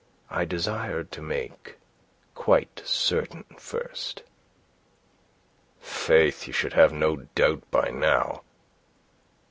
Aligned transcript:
"I 0.31 0.45
desired 0.45 1.11
to 1.11 1.21
make 1.21 1.77
quite 2.33 2.81
certain 2.83 3.43
first." 3.59 4.23
"Faith, 5.79 6.47
you 6.47 6.53
should 6.53 6.73
have 6.73 6.91
no 6.91 7.17
doubt 7.35 7.69
by 7.69 7.89
now." 7.91 8.41